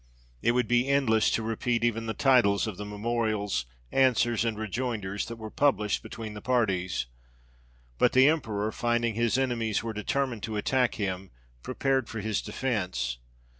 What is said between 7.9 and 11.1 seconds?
but the Emperor, rinding his enemies were determined to attack